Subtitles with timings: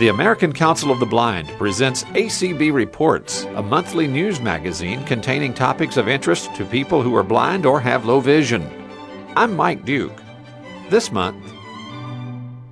[0.00, 5.98] The American Council of the Blind presents ACB Reports, a monthly news magazine containing topics
[5.98, 8.66] of interest to people who are blind or have low vision.
[9.36, 10.22] I'm Mike Duke.
[10.88, 11.52] This month,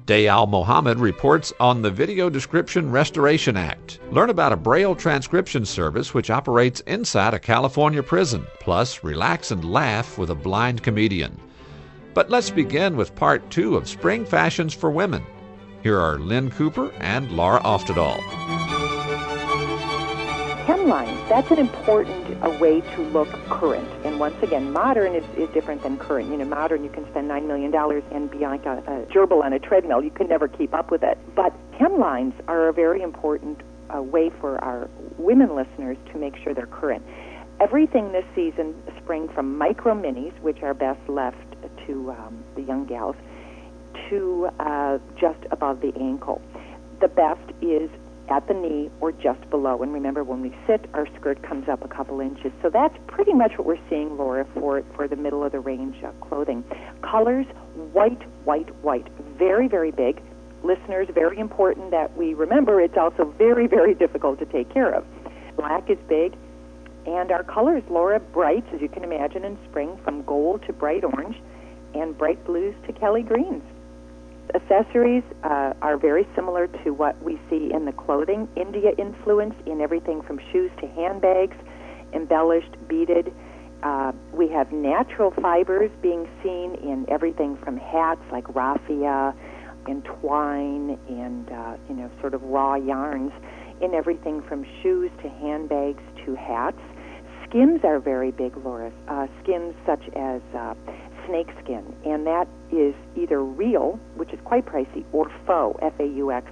[0.07, 4.01] Day Al-Mohamed reports on the Video Description Restoration Act.
[4.11, 8.47] Learn about a Braille transcription service which operates inside a California prison.
[8.59, 11.39] Plus, relax and laugh with a blind comedian.
[12.15, 15.27] But let's begin with part two of Spring Fashions for Women.
[15.81, 18.17] Here are Lynn Cooper and Laura Oftedal.
[20.67, 23.89] Hemlines, that's an important a way to look current.
[24.05, 26.31] And once again, modern is, is different than current.
[26.31, 27.72] You know, modern, you can spend $9 million
[28.11, 30.03] and be like a, a gerbil on a treadmill.
[30.03, 31.17] You can never keep up with it.
[31.36, 33.61] But hemlines are a very important
[33.95, 37.05] uh, way for our women listeners to make sure they're current.
[37.61, 41.36] Everything this season, spring from micro minis, which are best left
[41.86, 43.14] to um, the young gals,
[44.09, 46.41] to uh, just above the ankle.
[47.01, 47.91] The best is
[48.30, 49.83] at the knee or just below.
[49.83, 52.53] And remember, when we sit, our skirt comes up a couple inches.
[52.62, 56.03] So that's pretty much what we're seeing, Laura, for, for the middle of the range
[56.05, 56.64] uh, clothing.
[57.03, 57.47] Colors,
[57.92, 59.08] white, white, white.
[59.39, 60.23] Very, very big.
[60.62, 65.05] Listeners, very important that we remember it's also very, very difficult to take care of.
[65.56, 66.36] Black is big.
[67.06, 71.05] And our colors, Laura, brights, as you can imagine, in spring, from gold to bright
[71.05, 71.36] orange,
[71.95, 73.62] and bright blues to Kelly greens
[74.54, 78.48] accessories uh, are very similar to what we see in the clothing.
[78.56, 81.56] India influence in everything from shoes to handbags,
[82.12, 83.32] embellished, beaded.
[83.82, 89.34] Uh, we have natural fibers being seen in everything from hats like raffia
[89.86, 93.33] and twine and uh, you know sort of raw yarns
[93.80, 96.80] in everything from shoes to handbags to hats.
[97.48, 98.92] Skins are very big, Laura.
[99.08, 100.74] Uh, skins such as uh,
[101.28, 106.50] snake skin, and that is either real, which is quite pricey, or faux, F-A-U-X,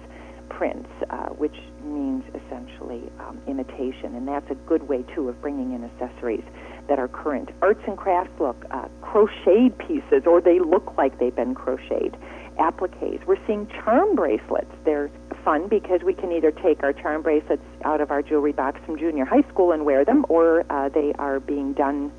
[0.48, 5.72] prints, uh, which means essentially um, imitation, and that's a good way too of bringing
[5.72, 6.44] in accessories
[6.88, 7.50] that are current.
[7.62, 12.16] Arts and crafts look uh, crocheted pieces, or they look like they've been crocheted.
[12.58, 13.26] Appliques.
[13.26, 14.70] We're seeing charm bracelets.
[14.84, 15.10] They're
[15.44, 18.98] fun because we can either take our charm bracelets out of our jewelry box from
[18.98, 22.10] junior high school and wear them, or uh, they are being done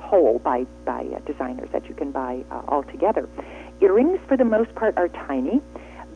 [0.00, 3.28] whole by by uh, designers that you can buy uh, all together.
[3.80, 5.60] Earrings, for the most part, are tiny.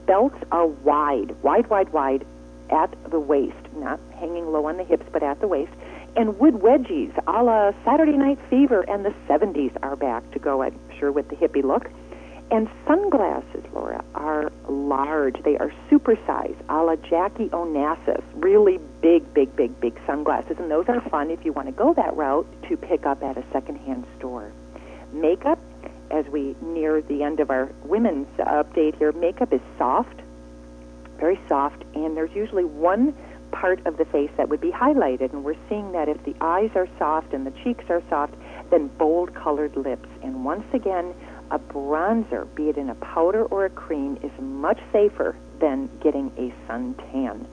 [0.06, 2.24] Belts are wide, wide, wide, wide
[2.70, 5.72] at the waist, not hanging low on the hips, but at the waist.
[6.16, 10.62] And wood wedgies, a la Saturday Night Fever and the 70s, are back to go,
[10.62, 11.90] I'm sure, with the hippie look.
[12.50, 15.42] And sunglasses, Laura, are large.
[15.42, 18.22] They are supersized, a la Jackie Onassis.
[18.34, 20.56] Really big, big, big, big sunglasses.
[20.58, 23.38] And those are fun if you want to go that route to pick up at
[23.38, 24.50] a secondhand store.
[25.12, 25.60] Makeup,
[26.10, 30.22] as we near the end of our women's update here, makeup is soft,
[31.20, 33.14] very soft, and there's usually one
[33.52, 35.32] part of the face that would be highlighted.
[35.32, 38.34] And we're seeing that if the eyes are soft and the cheeks are soft,
[38.72, 40.08] then bold colored lips.
[40.24, 41.14] And once again,
[41.52, 46.32] a bronzer, be it in a powder or a cream, is much safer than getting
[46.36, 47.46] a suntan.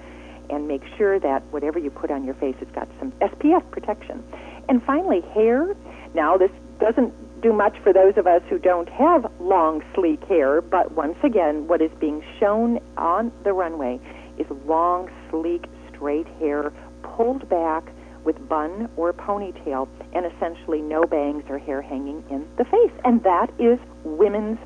[0.50, 4.24] And make sure that whatever you put on your face has got some SPF protection.
[4.70, 5.76] And finally, hair.
[6.14, 10.62] Now, this doesn't do much for those of us who don't have long, sleek hair,
[10.62, 14.00] but once again, what is being shown on the runway
[14.38, 16.72] is long, sleek, straight hair
[17.04, 17.84] pulled back
[18.24, 22.92] with bun or ponytail and essentially no bangs or hair hanging in the face.
[23.04, 24.58] And that is women's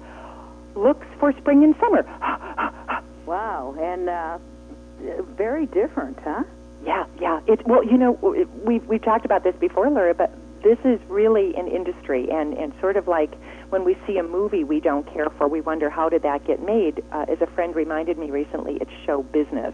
[0.75, 2.03] looks for spring and summer.
[3.25, 4.37] wow, and uh,
[5.37, 6.43] very different, huh?
[6.83, 7.41] Yeah, yeah.
[7.47, 8.11] It well, you know,
[8.65, 10.31] we've, we've talked about this before, Laura, but
[10.63, 13.33] this is really an industry, and and sort of like
[13.69, 16.63] when we see a movie we don't care for, we wonder how did that get
[16.63, 17.03] made.
[17.11, 19.73] Uh, as a friend reminded me recently, it's show business,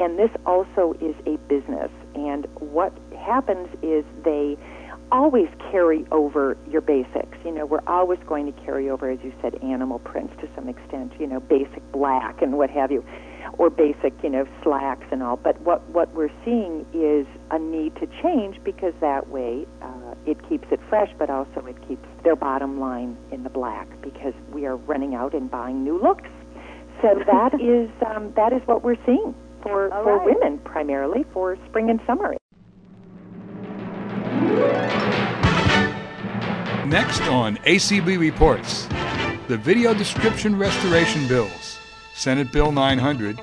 [0.00, 1.90] and this also is a business.
[2.14, 4.56] And what happens is they
[5.10, 7.38] always carry over your basics.
[7.44, 10.68] You know, we're always going to carry over, as you said, animal prints to some
[10.68, 13.04] extent, you know, basic black and what have you,
[13.58, 15.36] or basic, you know, slacks and all.
[15.36, 20.48] But what, what we're seeing is a need to change because that way uh, it
[20.48, 24.64] keeps it fresh, but also it keeps their bottom line in the black because we
[24.64, 26.30] are running out and buying new looks.
[27.02, 30.26] So that is um, that is what we're seeing for, All for right.
[30.26, 32.36] women primarily for spring and summer.
[36.86, 38.88] Next on ACB Reports,
[39.48, 41.77] the Video Description Restoration Bills,
[42.18, 43.40] Senate Bill 900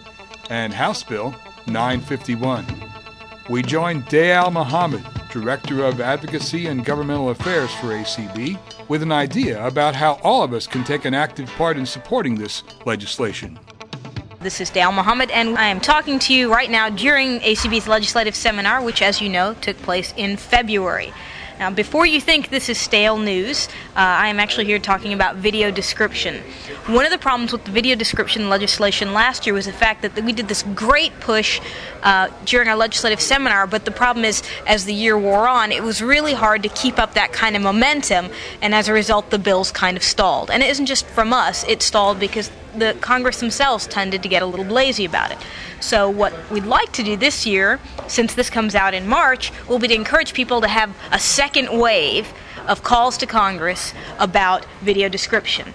[0.50, 1.34] and House Bill
[1.66, 2.66] 951.
[3.50, 5.02] We join Day Al-Mohamed,
[5.32, 10.52] Director of Advocacy and Governmental Affairs for ACB, with an idea about how all of
[10.52, 13.58] us can take an active part in supporting this legislation.
[14.42, 18.36] This is Day Al-Mohamed, and I am talking to you right now during ACB's legislative
[18.36, 21.14] seminar, which, as you know, took place in February.
[21.58, 25.38] Now, before you think this is stale news, uh, I am actually here talking about
[25.38, 26.44] video description.
[26.88, 30.22] One of the problems with the video description legislation last year was the fact that
[30.22, 31.62] we did this great push
[32.04, 35.82] uh, during our legislative seminar, but the problem is, as the year wore on, it
[35.82, 38.30] was really hard to keep up that kind of momentum,
[38.62, 40.52] and as a result, the bills kind of stalled.
[40.52, 44.42] And it isn't just from us, it stalled because the Congress themselves tended to get
[44.42, 45.38] a little lazy about it.
[45.80, 49.80] So, what we'd like to do this year, since this comes out in March, will
[49.80, 52.34] be to encourage people to have a second wave
[52.68, 55.74] of calls to Congress about video description.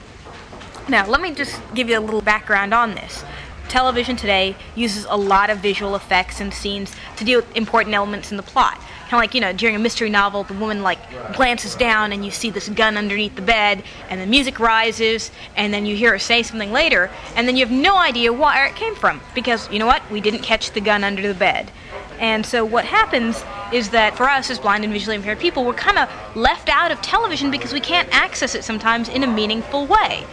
[0.88, 3.24] Now, let me just give you a little background on this.
[3.68, 8.32] Television today uses a lot of visual effects and scenes to deal with important elements
[8.32, 8.80] in the plot
[9.10, 11.00] kind of like you know during a mystery novel the woman like
[11.34, 15.74] glances down and you see this gun underneath the bed and the music rises and
[15.74, 18.76] then you hear her say something later and then you have no idea where it
[18.76, 21.72] came from because you know what we didn't catch the gun under the bed.
[22.20, 23.42] And so what happens
[23.72, 26.92] is that for us as blind and visually impaired people we're kind of left out
[26.92, 30.24] of television because we can't access it sometimes in a meaningful way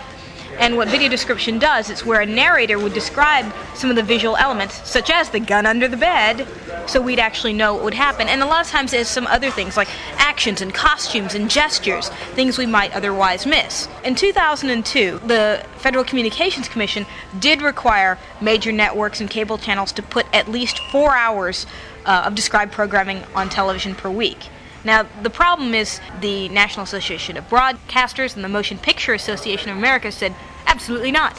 [0.59, 4.35] and what video description does, it's where a narrator would describe some of the visual
[4.37, 6.47] elements, such as the gun under the bed,
[6.87, 8.27] so we'd actually know what would happen.
[8.27, 9.87] And a lot of times there's some other things like
[10.17, 13.87] actions and costumes and gestures, things we might otherwise miss.
[14.03, 17.05] In 2002, the Federal Communications Commission
[17.39, 21.67] did require major networks and cable channels to put at least four hours
[22.05, 24.49] uh, of described programming on television per week.
[24.87, 29.75] Now, the problem is the National Association of Broadcasters and the Motion Picture Association of
[29.75, 30.33] America said
[30.65, 31.37] absolutely not.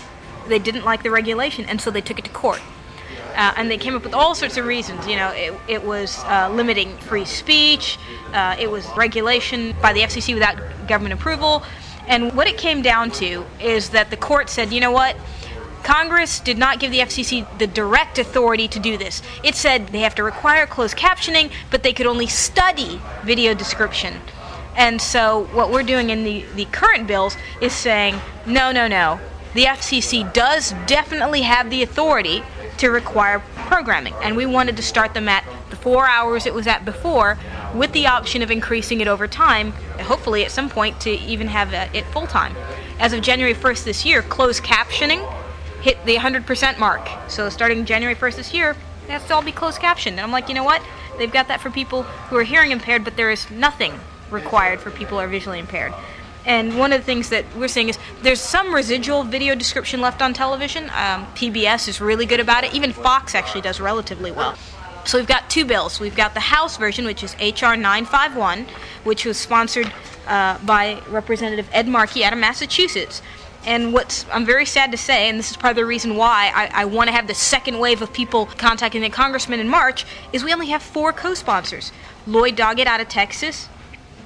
[0.49, 2.61] They didn't like the regulation, and so they took it to court.
[3.35, 5.07] Uh, and they came up with all sorts of reasons.
[5.07, 7.99] You know, it, it was uh, limiting free speech,
[8.35, 11.63] uh, it was regulation by the FCC without government approval.
[12.07, 15.17] And what it came down to is that the court said, you know what?
[15.89, 19.23] Congress did not give the FCC the direct authority to do this.
[19.43, 24.21] It said they have to require closed captioning, but they could only study video description.
[24.77, 29.19] And so, what we're doing in the, the current bills is saying, no, no, no.
[29.55, 32.43] The FCC does definitely have the authority
[32.77, 34.13] to require programming.
[34.23, 37.39] And we wanted to start them at the four hours it was at before,
[37.75, 41.73] with the option of increasing it over time, hopefully at some point to even have
[41.73, 42.55] it full time.
[43.01, 45.25] As of January 1st this year, closed captioning
[45.83, 47.09] hit the 100% mark.
[47.29, 50.15] So starting January 1st this year, it has to all be closed captioned.
[50.15, 50.83] And I'm like, you know what?
[51.19, 53.99] They've got that for people who are hearing impaired, but there is nothing
[54.31, 55.93] required for people who are visually impaired.
[56.45, 60.23] And one of the things that we're seeing is there's some residual video description left
[60.23, 60.85] on television.
[60.85, 62.75] Um, PBS is really good about it.
[62.75, 64.57] Even Fox actually does relatively well.
[65.05, 66.01] So we've got two bills.
[66.01, 67.77] We've got the House version, which is H.R.
[67.77, 68.67] 951,
[69.05, 69.93] which was sponsored
[70.27, 73.23] uh, by Representative Ed Markey out of Massachusetts.
[73.69, 76.51] And what's I'm very sad to say, and this is part of the reason why
[76.55, 80.07] I, I want to have the second wave of people contacting the congressman in March,
[80.33, 81.93] is we only have four co-sponsors:
[82.27, 83.69] Lloyd Doggett out of Texas,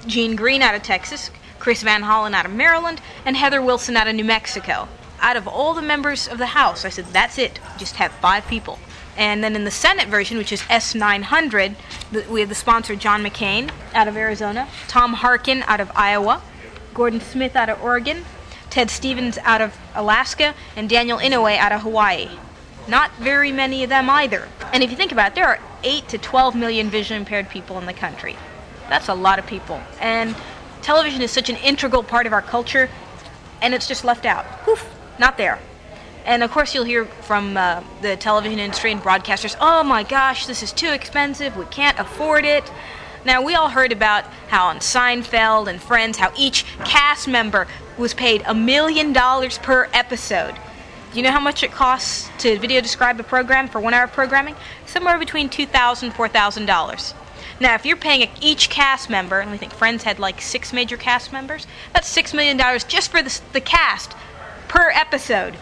[0.07, 4.07] Gene Green out of Texas, Chris Van Hollen out of Maryland, and Heather Wilson out
[4.07, 4.87] of New Mexico.
[5.21, 7.59] Out of all the members of the House, I said that's it.
[7.79, 8.79] Just have five people.
[9.17, 11.75] And then in the Senate version, which is S900,
[12.31, 16.43] we have the sponsor John McCain out of Arizona, Tom Harkin out of Iowa,
[16.95, 18.25] Gordon Smith out of Oregon,
[18.73, 22.31] Ted Stevens out of Alaska, and Daniel Inouye out of Hawaii.
[22.89, 24.49] Not very many of them either.
[24.73, 27.79] And if you think about it, there are 8 to 12 million visually impaired people
[27.79, 28.35] in the country.
[28.89, 29.79] That's a lot of people.
[30.01, 30.35] And
[30.81, 32.89] television is such an integral part of our culture,
[33.61, 34.47] and it's just left out.
[34.63, 35.59] Poof, not there.
[36.25, 40.47] And of course, you'll hear from uh, the television industry and broadcasters, oh my gosh,
[40.47, 42.73] this is too expensive, we can't afford it.
[43.27, 47.69] Now, we all heard about how on Seinfeld and Friends, how each cast member
[47.99, 50.55] was paid a million dollars per episode.
[51.13, 54.05] Do you know how much it costs to video describe a program for one hour
[54.05, 54.57] of programming?
[54.87, 57.15] Somewhere between $2,000 and $4,000.
[57.61, 60.97] Now, if you're paying each cast member, and we think Friends had like six major
[60.97, 62.59] cast members, that's $6 million
[62.89, 64.15] just for the, the cast
[64.69, 65.55] per episode.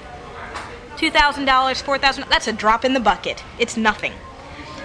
[0.97, 3.43] $2,000, 4,000, that's a drop in the bucket.
[3.59, 4.13] It's nothing.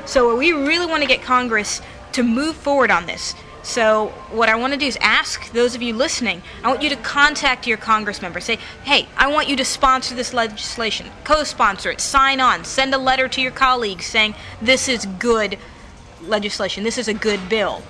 [0.06, 1.82] So, we really want to get Congress
[2.14, 3.36] to move forward on this.
[3.66, 6.90] So, what I want to do is ask those of you listening, I want you
[6.90, 8.40] to contact your congress member.
[8.40, 12.94] Say, hey, I want you to sponsor this legislation, co sponsor it, sign on, send
[12.94, 15.58] a letter to your colleagues saying this is good
[16.22, 17.82] legislation, this is a good bill.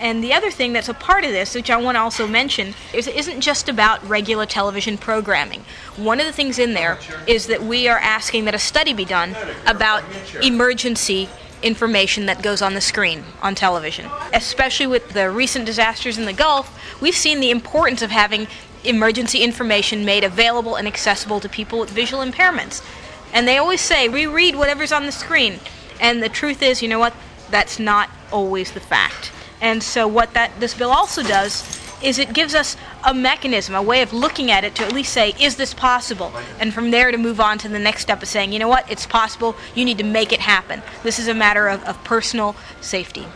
[0.00, 2.74] And the other thing that's a part of this, which I want to also mention,
[2.92, 5.64] is it isn't just about regular television programming.
[5.94, 9.04] One of the things in there is that we are asking that a study be
[9.04, 9.36] done
[9.68, 10.02] about
[10.42, 11.28] emergency
[11.62, 14.10] information that goes on the screen on television.
[14.32, 18.46] Especially with the recent disasters in the Gulf, we've seen the importance of having
[18.84, 22.84] emergency information made available and accessible to people with visual impairments.
[23.32, 25.60] And they always say, reread whatever's on the screen.
[26.00, 27.14] And the truth is, you know what?
[27.50, 29.32] That's not always the fact.
[29.60, 31.62] And so, what that this bill also does
[32.02, 35.12] is it gives us a mechanism, a way of looking at it to at least
[35.12, 36.32] say, is this possible?
[36.58, 38.90] And from there to move on to the next step of saying, you know what,
[38.90, 40.82] it's possible, you need to make it happen.
[41.02, 43.26] This is a matter of, of personal safety.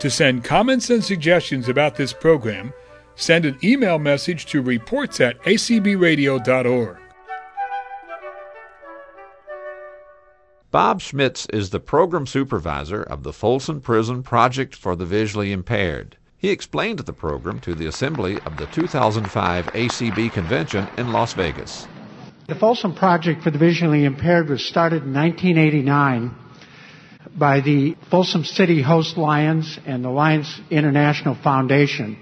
[0.00, 2.74] To send comments and suggestions about this program,
[3.16, 6.98] send an email message to reports at acbradio.org.
[10.74, 16.16] Bob Schmitz is the program supervisor of the Folsom Prison Project for the Visually Impaired.
[16.36, 21.86] He explained the program to the assembly of the 2005 ACB convention in Las Vegas.
[22.48, 26.34] The Folsom Project for the Visually Impaired was started in 1989
[27.38, 32.16] by the Folsom City Host Lions and the Lions International Foundation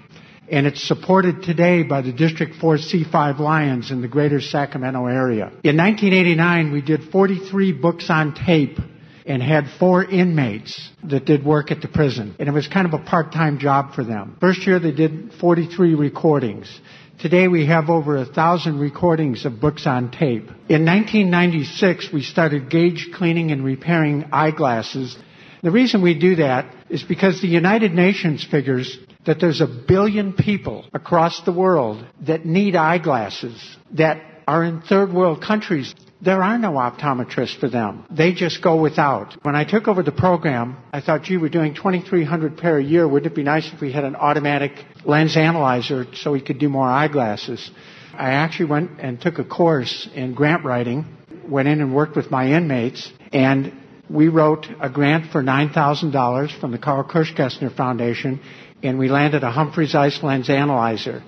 [0.53, 5.47] and it's supported today by the District 4 C5 Lions in the greater Sacramento area.
[5.65, 8.79] In 1989, we did 43 books on tape
[9.25, 12.37] and had four inmates that did work at the prison.
[12.39, 14.37] And it was kind of a part-time job for them.
[14.41, 16.81] First year they did 43 recordings.
[17.19, 20.49] Today we have over a thousand recordings of books on tape.
[20.69, 25.17] In 1996 we started gauge cleaning and repairing eyeglasses.
[25.63, 30.33] The reason we do that is because the United Nations figures that there's a billion
[30.33, 35.95] people across the world that need eyeglasses that are in third world countries.
[36.21, 38.05] There are no optometrists for them.
[38.11, 39.37] They just go without.
[39.43, 43.07] When I took over the program, I thought, gee, we're doing 2,300 pair a year.
[43.07, 44.73] Wouldn't it be nice if we had an automatic
[45.05, 47.71] lens analyzer so we could do more eyeglasses?
[48.15, 51.07] I actually went and took a course in grant writing,
[51.49, 53.73] went in and worked with my inmates, and
[54.09, 58.41] we wrote a grant for $9,000 from the Carl Kirschgessner Foundation
[58.83, 61.23] and we landed a Humphreys Ice Lens analyzer.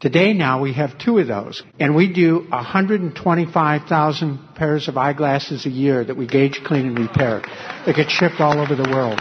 [0.00, 5.70] Today now we have two of those, and we do 125,000 pairs of eyeglasses a
[5.70, 7.42] year that we gauge, clean, and repair.
[7.86, 9.20] They get shipped all over the world.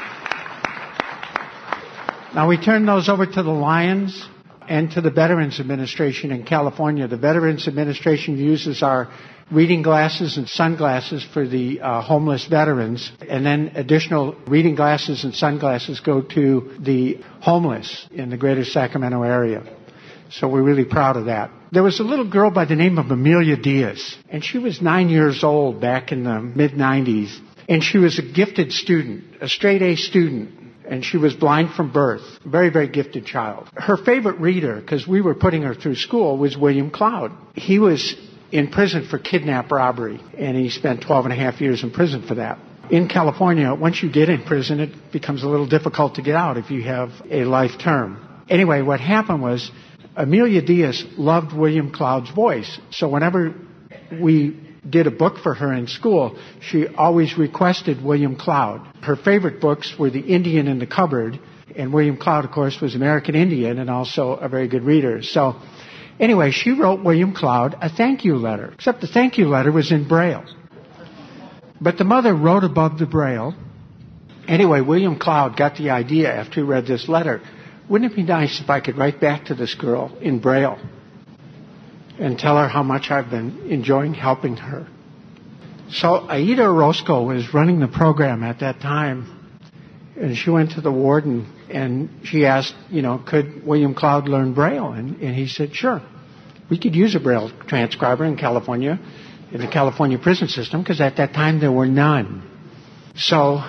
[2.36, 4.27] Now we turn those over to the Lions
[4.68, 7.08] and to the Veterans Administration in California.
[7.08, 9.10] The Veterans Administration uses our
[9.51, 15.35] reading glasses and sunglasses for the uh, homeless veterans, and then additional reading glasses and
[15.35, 19.63] sunglasses go to the homeless in the greater Sacramento area.
[20.31, 21.51] So we're really proud of that.
[21.71, 25.09] There was a little girl by the name of Amelia Diaz, and she was nine
[25.09, 27.38] years old back in the mid 90s,
[27.69, 30.51] and she was a gifted student, a straight A student,
[30.88, 32.23] and she was blind from birth.
[32.45, 33.69] Very, very gifted child.
[33.75, 37.31] Her favorite reader, because we were putting her through school, was William Cloud.
[37.55, 38.15] He was
[38.53, 42.22] in prison for kidnap robbery, and he spent 12 and a half years in prison
[42.22, 42.60] for that.
[42.91, 46.57] In California, once you get in prison, it becomes a little difficult to get out
[46.57, 48.43] if you have a life term.
[48.48, 49.72] Anyway, what happened was
[50.15, 52.79] Amelia Diaz loved William Cloud's voice.
[52.91, 53.55] So whenever
[54.22, 58.88] we did a book for her in school, she always requested William Cloud.
[59.01, 61.39] Her favorite books were The Indian in the Cupboard,
[61.75, 65.24] and William Cloud, of course, was American Indian and also a very good reader.
[65.24, 65.60] So
[66.20, 69.91] Anyway, she wrote William Cloud a thank you letter, except the thank you letter was
[69.91, 70.46] in Braille.
[71.82, 73.55] But the mother wrote above the Braille.
[74.48, 77.41] Anyway, William Cloud got the idea after he read this letter.
[77.89, 80.79] Wouldn't it be nice if I could write back to this girl in Braille
[82.20, 84.88] and tell her how much I've been enjoying helping her?
[85.89, 89.60] So Aida Orozco was running the program at that time,
[90.15, 94.53] and she went to the warden and she asked, you know, could William Cloud learn
[94.53, 94.92] Braille?
[94.92, 96.01] And, and he said, sure.
[96.70, 99.00] We could use a Braille transcriber in California,
[99.51, 102.50] in the California prison system, because at that time there were none.
[103.15, 103.62] So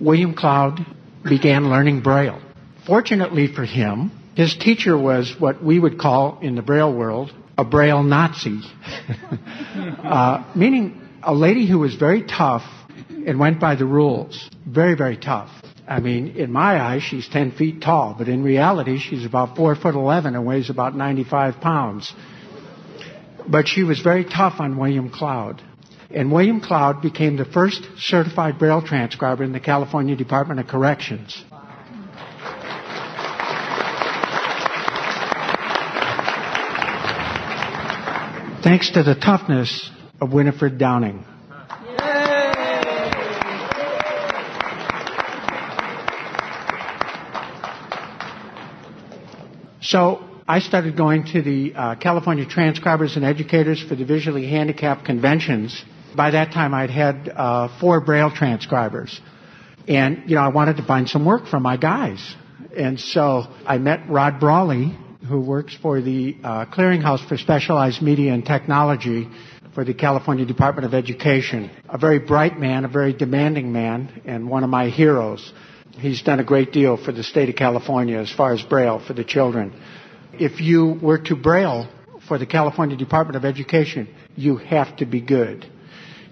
[0.00, 0.84] William Cloud
[1.22, 2.40] began learning Braille.
[2.86, 7.64] Fortunately for him, his teacher was what we would call in the Braille world a
[7.64, 8.60] Braille Nazi,
[10.02, 12.64] uh, meaning a lady who was very tough
[13.08, 14.50] and went by the rules.
[14.66, 15.50] Very, very tough.
[15.86, 19.74] I mean, in my eyes, she's 10 feet tall, but in reality, she's about 4
[19.74, 22.12] foot 11 and weighs about 95 pounds.
[23.48, 25.60] But she was very tough on William Cloud.
[26.10, 31.44] And William Cloud became the first certified Braille transcriber in the California Department of Corrections.
[38.62, 41.24] Thanks to the toughness of Winifred Downing.
[49.92, 55.04] So I started going to the uh, California Transcribers and Educators for the Visually Handicapped
[55.04, 55.84] conventions.
[56.16, 59.20] By that time, I'd had uh, four Braille transcribers.
[59.86, 62.26] And, you know, I wanted to find some work for my guys.
[62.74, 64.96] And so I met Rod Brawley
[65.28, 69.28] who works for the uh, Clearinghouse for Specialized Media and Technology
[69.74, 71.70] for the California Department of Education.
[71.90, 75.52] A very bright man, a very demanding man, and one of my heroes.
[75.98, 79.12] He's done a great deal for the state of California as far as Braille for
[79.12, 79.72] the children.
[80.32, 81.88] If you were to Braille
[82.26, 85.66] for the California Department of Education, you have to be good.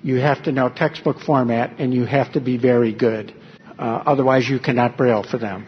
[0.03, 3.35] You have to know textbook format and you have to be very good.
[3.79, 5.67] Uh, otherwise, you cannot Braille for them.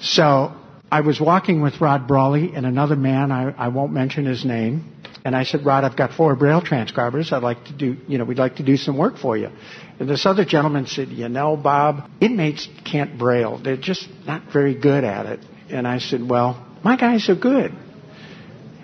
[0.00, 0.52] So
[0.90, 4.92] I was walking with Rod Brawley and another man, I, I won't mention his name,
[5.24, 7.32] and I said, Rod, I've got four Braille transcribers.
[7.32, 9.50] I'd like to do, you know, we'd like to do some work for you.
[9.98, 13.58] And this other gentleman said, you know, Bob, inmates can't Braille.
[13.62, 15.40] They're just not very good at it.
[15.68, 17.72] And I said, well, my guys are good.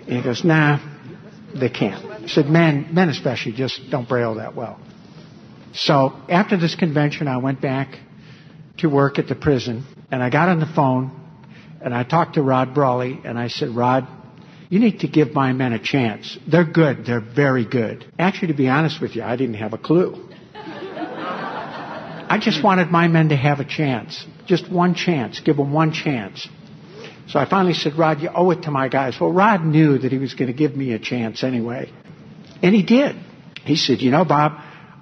[0.07, 0.79] And he goes, nah,
[1.59, 2.05] they can't.
[2.05, 4.79] I said, men, men especially just don't Braille that well.
[5.73, 7.97] So after this convention, I went back
[8.77, 11.11] to work at the prison and I got on the phone
[11.81, 14.07] and I talked to Rod Brawley and I said, Rod,
[14.69, 16.37] you need to give my men a chance.
[16.47, 17.05] They're good.
[17.05, 18.05] They're very good.
[18.19, 20.27] Actually, to be honest with you, I didn't have a clue.
[22.29, 24.25] I just wanted my men to have a chance.
[24.45, 25.39] Just one chance.
[25.39, 26.47] Give them one chance.
[27.29, 29.17] So I finally said, Rod, you owe it to my guys.
[29.19, 31.91] Well, Rod knew that he was going to give me a chance anyway.
[32.61, 33.15] And he did.
[33.63, 34.53] He said, you know, Bob,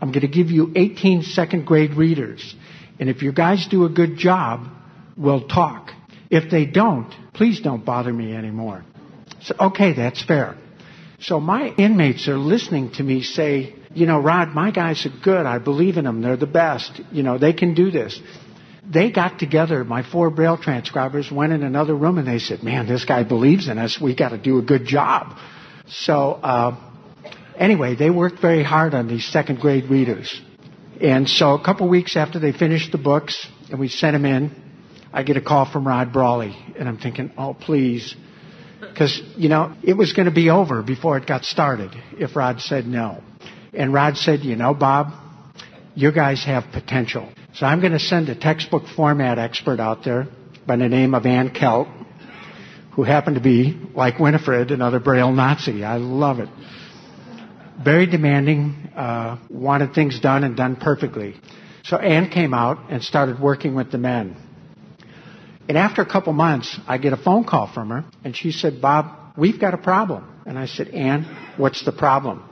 [0.02, 2.56] I'm going to give you 18 second grade readers.
[3.00, 4.68] And if your guys do a good job,
[5.18, 5.92] we'll talk.
[6.30, 8.84] If they don't, please don't bother me anymore.
[9.46, 10.58] So, okay, that's fair.
[11.20, 15.46] So my inmates are listening to me say, you know, Rod, my guys are good.
[15.46, 16.22] I believe in them.
[16.22, 17.00] They're the best.
[17.12, 18.20] You know, they can do this.
[18.88, 22.88] They got together, my four Braille transcribers went in another room and they said, man,
[22.88, 24.00] this guy believes in us.
[24.00, 25.38] We got to do a good job.
[25.88, 26.76] So, uh,
[27.56, 30.40] anyway, they worked very hard on these second grade readers.
[31.02, 34.52] And so a couple weeks after they finished the books and we sent them in,
[35.14, 38.16] I get a call from Rod Brawley and I'm thinking, oh, please.
[38.80, 42.62] Because, you know, it was going to be over before it got started if Rod
[42.62, 43.22] said no.
[43.74, 45.14] And Rod said, you know, Bob,
[45.96, 47.30] you guys have potential.
[47.54, 50.28] So I'm going to send a textbook format expert out there
[50.66, 51.88] by the name of Ann Kelt,
[52.94, 55.84] who happened to be, like Winifred, another Braille Nazi.
[55.84, 56.50] I love it
[57.84, 61.36] very demanding, uh, wanted things done and done perfectly.
[61.84, 64.36] So Ann came out and started working with the men.
[65.68, 68.82] And after a couple months, I get a phone call from her, and she said,
[68.82, 70.30] Bob, we've got a problem.
[70.46, 71.24] And I said, Ann,
[71.58, 72.44] what's the problem?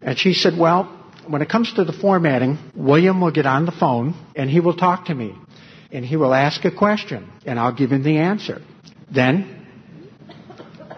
[0.00, 0.84] And she said, well,
[1.26, 4.74] when it comes to the formatting, William will get on the phone, and he will
[4.76, 5.34] talk to me.
[5.90, 8.62] And he will ask a question, and I'll give him the answer.
[9.10, 9.66] Then,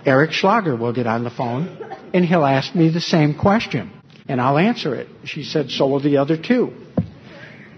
[0.07, 1.77] Eric Schlager will get on the phone,
[2.15, 3.91] and he'll ask me the same question,
[4.29, 5.09] and I'll answer it.
[5.25, 6.73] She said, so will the other two.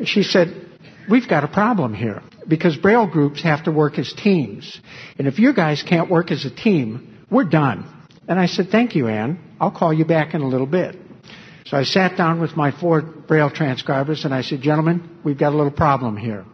[0.04, 0.68] She said,
[1.08, 4.78] we've got a problem here because Braille groups have to work as teams.
[5.18, 7.88] And if you guys can't work as a team, we're done.
[8.28, 9.38] And I said, thank you, Ann.
[9.58, 10.96] I'll call you back in a little bit.
[11.66, 15.52] So I sat down with my four Braille transcribers and I said, gentlemen, we've got
[15.52, 16.44] a little problem here.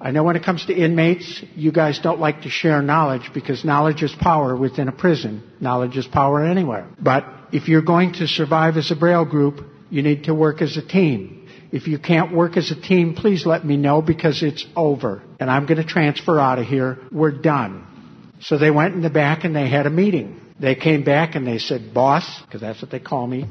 [0.00, 3.64] I know when it comes to inmates, you guys don't like to share knowledge because
[3.64, 5.42] knowledge is power within a prison.
[5.60, 6.86] Knowledge is power anywhere.
[7.00, 10.76] But if you're going to survive as a Braille group, you need to work as
[10.76, 11.35] a team.
[11.72, 15.22] If you can't work as a team, please let me know because it's over.
[15.40, 16.98] And I'm going to transfer out of here.
[17.10, 17.86] We're done.
[18.40, 20.40] So they went in the back and they had a meeting.
[20.60, 23.46] They came back and they said, boss, because that's what they call me,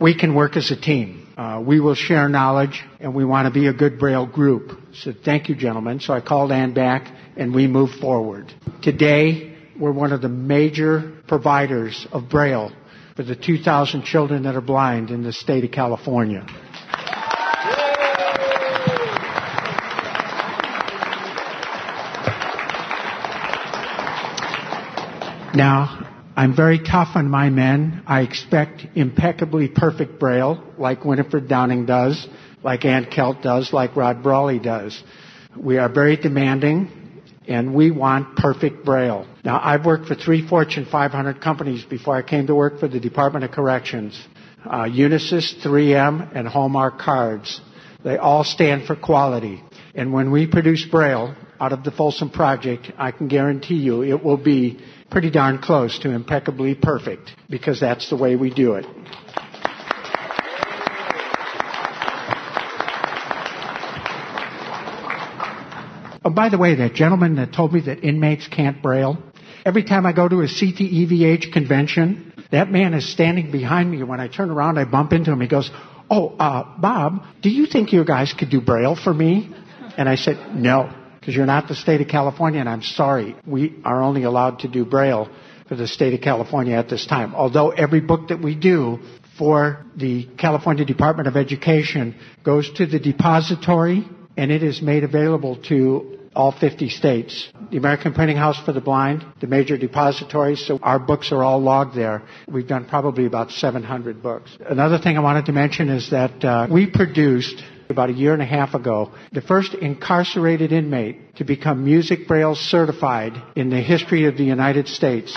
[0.00, 1.28] we can work as a team.
[1.36, 4.78] Uh, we will share knowledge and we want to be a good Braille group.
[4.94, 6.00] So thank you, gentlemen.
[6.00, 8.52] So I called Ann back and we moved forward.
[8.82, 12.72] Today, we're one of the major providers of Braille
[13.16, 16.46] for the 2,000 children that are blind in the state of California.
[25.60, 28.02] Now, I'm very tough on my men.
[28.06, 32.26] I expect impeccably perfect Braille, like Winifred Downing does,
[32.62, 35.02] like Ann Kelt does, like Rod Brawley does.
[35.54, 36.88] We are very demanding,
[37.46, 39.26] and we want perfect Braille.
[39.44, 42.98] Now, I've worked for three Fortune 500 companies before I came to work for the
[42.98, 44.18] Department of Corrections.
[44.64, 47.60] Uh, Unisys, 3M, and Hallmark Cards.
[48.02, 49.62] They all stand for quality.
[49.94, 54.24] And when we produce Braille out of the Folsom Project, I can guarantee you it
[54.24, 58.86] will be pretty darn close to impeccably perfect because that's the way we do it.
[66.22, 69.18] Oh, by the way, that gentleman that told me that inmates can't braille,
[69.64, 74.02] every time I go to a CTEVH convention, that man is standing behind me.
[74.02, 75.40] When I turn around, I bump into him.
[75.40, 75.70] He goes,
[76.10, 79.54] Oh, uh, Bob, do you think you guys could do braille for me?
[79.96, 83.76] And I said, No because you're not the state of California, and I'm sorry, we
[83.84, 85.28] are only allowed to do Braille
[85.68, 87.34] for the state of California at this time.
[87.34, 88.98] Although every book that we do
[89.38, 95.56] for the California Department of Education goes to the depository and it is made available
[95.68, 97.48] to all 50 states.
[97.70, 101.60] The American Printing House for the Blind, the major depository, so our books are all
[101.60, 102.22] logged there.
[102.48, 104.56] We've done probably about 700 books.
[104.64, 108.42] Another thing I wanted to mention is that uh, we produced about a year and
[108.42, 114.24] a half ago, the first incarcerated inmate to become Music Braille certified in the history
[114.26, 115.36] of the United States.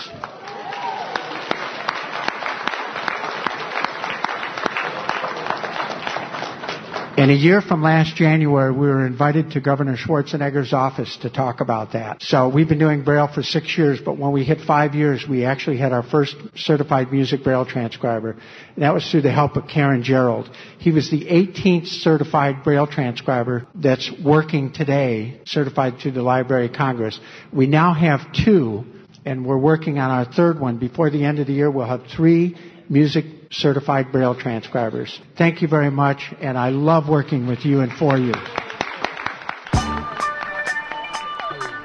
[7.24, 11.62] And a year from last January, we were invited to Governor Schwarzenegger's office to talk
[11.62, 12.22] about that.
[12.22, 15.46] So we've been doing Braille for six years, but when we hit five years, we
[15.46, 18.32] actually had our first certified music Braille transcriber.
[18.32, 20.50] And that was through the help of Karen Gerald.
[20.80, 26.74] He was the 18th certified Braille transcriber that's working today, certified through the Library of
[26.74, 27.18] Congress.
[27.54, 28.84] We now have two,
[29.24, 30.78] and we're working on our third one.
[30.78, 32.58] Before the end of the year, we'll have three
[32.90, 35.20] music certified Braille transcribers.
[35.36, 38.34] Thank you very much, and I love working with you and for you.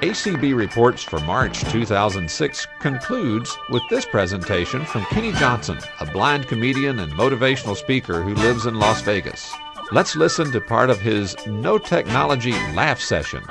[0.01, 6.99] ACB Reports for March 2006 concludes with this presentation from Kenny Johnson, a blind comedian
[6.99, 9.53] and motivational speaker who lives in Las Vegas.
[9.91, 13.43] Let's listen to part of his No Technology Laugh Session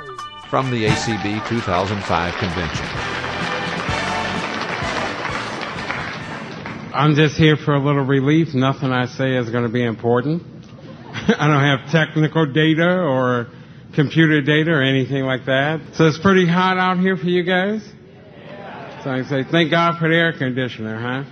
[0.49, 3.18] from the ACB 2005 convention.
[6.99, 8.53] I'm just here for a little relief.
[8.53, 10.43] Nothing I say is going to be important.
[11.05, 13.47] I don't have technical data or
[13.95, 15.79] computer data or anything like that.
[15.93, 17.89] So it's pretty hot out here for you guys?
[19.05, 21.23] So I say, thank God for the air conditioner, huh?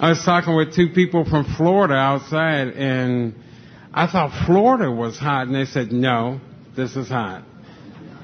[0.00, 3.36] I was talking with two people from Florida outside and
[3.92, 6.40] I thought Florida was hot and they said, no,
[6.76, 7.44] this is hot.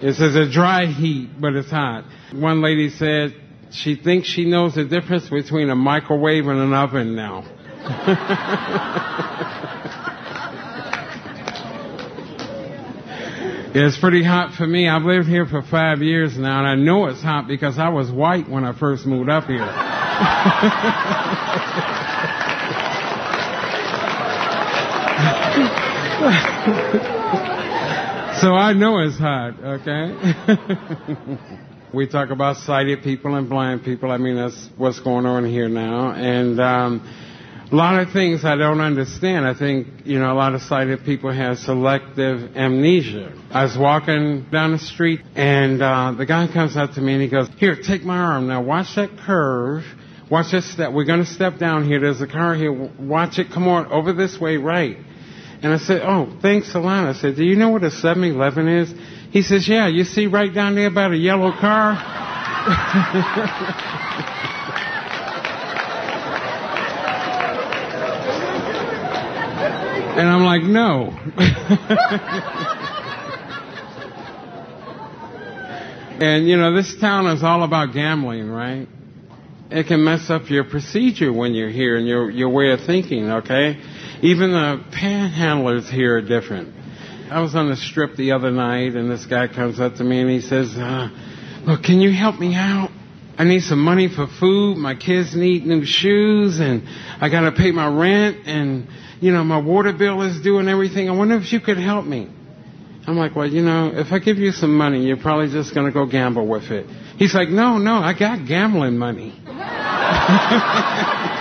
[0.02, 2.06] It says a dry heat, but it's hot.
[2.32, 3.36] One lady said,
[3.72, 7.44] she thinks she knows the difference between a microwave and an oven now.
[13.74, 14.88] it's pretty hot for me.
[14.88, 18.10] I've lived here for five years now, and I know it's hot because I was
[18.10, 19.60] white when I first moved up here.
[28.40, 31.58] so I know it's hot, okay?
[31.92, 34.12] We talk about sighted people and blind people.
[34.12, 36.12] I mean, that's what's going on here now.
[36.12, 39.44] And um, a lot of things I don't understand.
[39.44, 43.32] I think, you know, a lot of sighted people have selective amnesia.
[43.50, 47.22] I was walking down the street and uh, the guy comes up to me and
[47.22, 48.46] he goes, here, take my arm.
[48.46, 49.82] Now watch that curve.
[50.30, 50.92] Watch this step.
[50.92, 51.98] We're going to step down here.
[51.98, 52.72] There's a car here.
[52.72, 53.50] Watch it.
[53.52, 54.96] Come on over this way, right.
[55.60, 57.08] And I said, oh, thanks a lot.
[57.08, 58.94] I said, do you know what a 7-Eleven is?
[59.30, 61.92] He says, Yeah, you see right down there about a yellow car?
[70.18, 71.16] and I'm like, No.
[76.20, 78.88] and, you know, this town is all about gambling, right?
[79.70, 83.30] It can mess up your procedure when you're here and your, your way of thinking,
[83.30, 83.80] okay?
[84.20, 86.74] Even the panhandlers here are different.
[87.30, 90.20] I was on the strip the other night, and this guy comes up to me
[90.20, 91.08] and he says, uh,
[91.64, 92.90] "Look, can you help me out?
[93.38, 94.78] I need some money for food.
[94.78, 96.82] My kids need new shoes, and
[97.20, 98.88] I got to pay my rent, and
[99.20, 101.08] you know my water bill is due and everything.
[101.08, 102.28] I wonder if you could help me."
[103.06, 105.90] I'm like, "Well, you know, if I give you some money, you're probably just to
[105.92, 109.34] go gamble with it." He's like, "No, no, I got gambling money."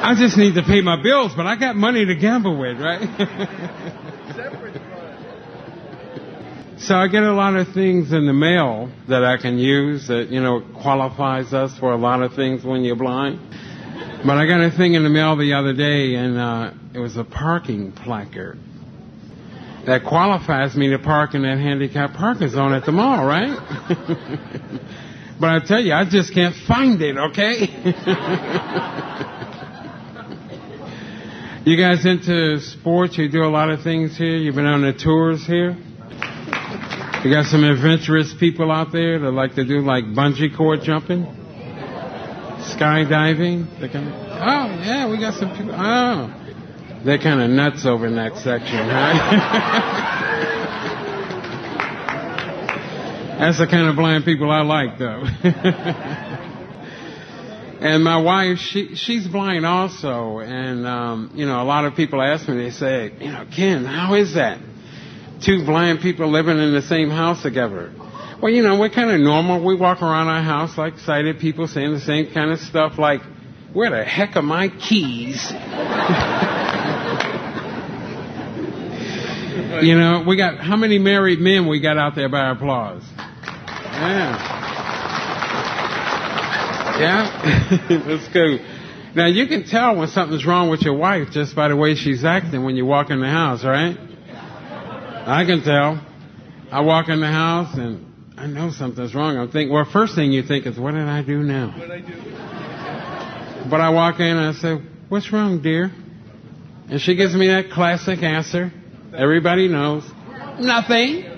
[0.00, 3.00] I just need to pay my bills, but I got money to gamble with, right?
[6.78, 10.28] so I get a lot of things in the mail that I can use that,
[10.30, 13.40] you know, qualifies us for a lot of things when you're blind.
[14.24, 17.16] But I got a thing in the mail the other day, and uh, it was
[17.16, 18.58] a parking placard
[19.86, 23.48] that qualifies me to park in that handicapped parking zone at the mall, right?
[25.40, 27.66] but I tell you, I just can't find it, okay?
[31.68, 33.18] You guys into sports?
[33.18, 34.38] You do a lot of things here?
[34.38, 35.76] You've been on the tours here?
[37.22, 41.26] You got some adventurous people out there that like to do like bungee cord jumping?
[42.72, 43.68] Skydiving?
[43.92, 45.74] Kind of, oh, yeah, we got some people.
[45.76, 46.32] Oh.
[47.04, 49.18] They're kind of nuts over in that section, right?
[53.40, 55.22] That's the kind of blind people I like, though.
[57.80, 62.20] And my wife, she she's blind also, and um, you know, a lot of people
[62.20, 64.58] ask me, they say, you know, Ken, how is that?
[65.44, 67.92] Two blind people living in the same house together.
[68.42, 69.64] Well, you know, we're kind of normal.
[69.64, 73.20] We walk around our house like sighted people saying the same kind of stuff like,
[73.72, 75.50] where the heck are my keys?
[79.82, 83.02] you know, we got, how many married men we got out there by applause?
[83.16, 84.57] Yeah.
[87.00, 87.86] Yeah?
[88.06, 88.60] That's good.
[89.14, 92.24] Now you can tell when something's wrong with your wife just by the way she's
[92.24, 93.96] acting when you walk in the house, right?
[95.26, 96.04] I can tell.
[96.70, 99.36] I walk in the house and I know something's wrong.
[99.36, 101.74] I'm thinking, well, first thing you think is, what did I do now?
[101.76, 103.70] What I do?
[103.70, 104.76] But I walk in and I say,
[105.08, 105.90] what's wrong, dear?
[106.90, 108.72] And she gives me that classic answer.
[109.16, 110.04] Everybody knows.
[110.60, 111.37] Nothing.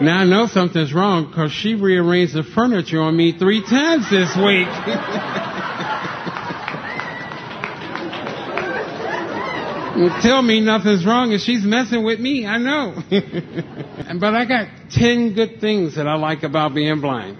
[0.00, 4.36] Now I know something's wrong because she rearranged the furniture on me three times this
[4.36, 4.68] week.
[10.20, 12.46] tell me nothing's wrong and she's messing with me.
[12.46, 12.94] I know.
[14.20, 17.38] but I got 10 good things that I like about being blind.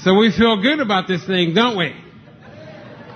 [0.00, 1.94] So we feel good about this thing, don't we?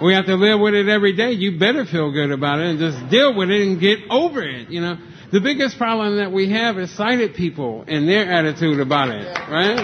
[0.01, 1.33] We have to live with it every day.
[1.33, 4.71] You better feel good about it and just deal with it and get over it,
[4.71, 4.97] you know.
[5.33, 9.81] The biggest problem that we have is sighted people and their attitude about it, right?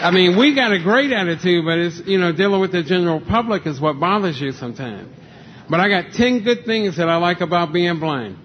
[0.00, 3.20] I mean, we got a great attitude, but it's, you know, dealing with the general
[3.20, 5.08] public is what bothers you sometimes.
[5.70, 8.38] But I got 10 good things that I like about being blind.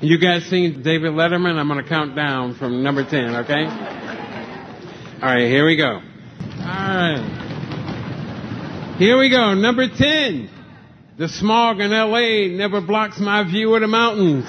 [0.00, 1.56] You guys seen David Letterman?
[1.58, 3.64] I'm going to count down from number 10, okay?
[5.22, 5.90] All right, here we go.
[5.94, 6.02] All
[6.64, 7.38] right.
[8.98, 9.54] Here we go.
[9.54, 10.50] Number 10.
[11.18, 14.46] The smog in LA never blocks my view of the mountains.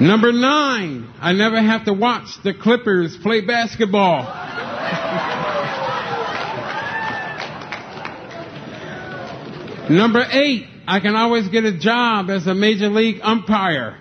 [0.00, 4.22] Number nine, I never have to watch the Clippers play basketball.
[9.90, 13.98] Number eight, I can always get a job as a major league umpire.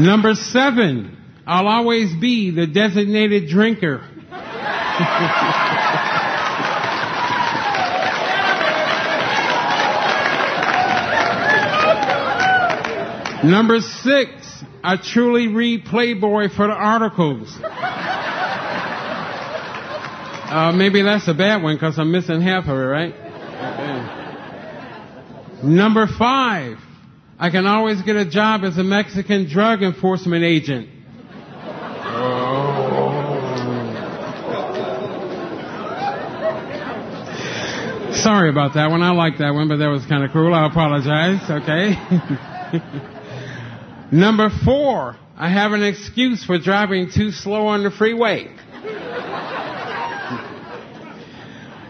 [0.00, 3.98] Number seven, I'll always be the designated drinker.
[13.44, 17.54] Number six, I truly read Playboy for the articles.
[20.50, 23.12] Uh, maybe that's a bad one because I'm missing half of it, right?
[23.12, 24.06] Okay.
[25.62, 26.78] Number five,
[27.42, 30.90] I can always get a job as a Mexican drug enforcement agent.
[32.04, 32.60] Oh.
[38.12, 39.00] Sorry about that one.
[39.00, 40.52] I like that one, but that was kind of cruel.
[40.52, 41.40] I apologize.
[41.50, 41.94] Okay.
[44.12, 48.54] Number four, I have an excuse for driving too slow on the freeway.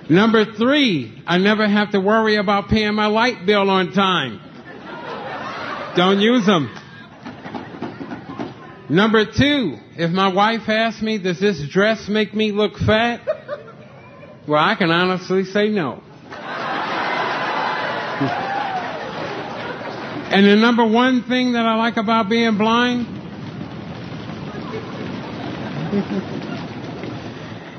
[0.09, 4.50] Number three, I never have to worry about paying my light bill on time.
[5.97, 6.75] Don't use them.
[8.89, 13.21] Number two, if my wife asks me, does this dress make me look fat?
[14.49, 16.03] Well, I can honestly say no.
[20.31, 23.07] and the number one thing that I like about being blind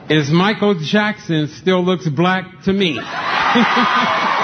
[0.10, 3.00] is Michael Jackson still looks black to me.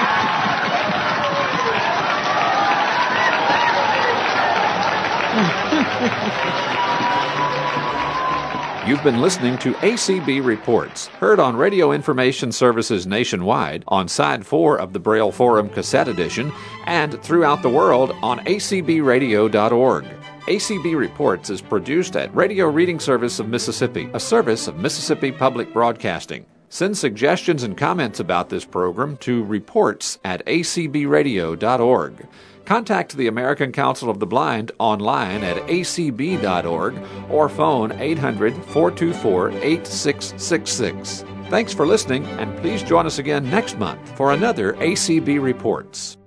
[8.88, 14.80] You've been listening to ACB Reports, heard on radio information services nationwide, on Side 4
[14.80, 16.50] of the Braille Forum Cassette Edition,
[16.86, 20.06] and throughout the world on acbradio.org.
[20.46, 25.70] ACB Reports is produced at Radio Reading Service of Mississippi, a service of Mississippi Public
[25.74, 26.46] Broadcasting.
[26.70, 32.26] Send suggestions and comments about this program to reports at acbradio.org.
[32.68, 36.98] Contact the American Council of the Blind online at acb.org
[37.30, 41.24] or phone 800 424 8666.
[41.48, 46.18] Thanks for listening, and please join us again next month for another ACB Reports.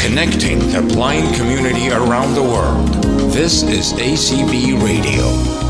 [0.00, 2.88] connecting the blind community around the world.
[3.32, 5.61] This is ACB Radio.